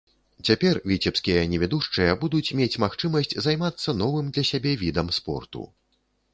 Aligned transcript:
Цяпер 0.47 0.79
віцебскія 0.91 1.43
невідушчыя 1.51 2.15
будуць 2.25 2.55
мець 2.61 2.79
магчымасць 2.85 3.37
займацца 3.49 3.97
новым 4.03 4.35
для 4.37 4.47
сябе 4.53 4.77
відам 4.87 5.17
спорту. 5.21 5.61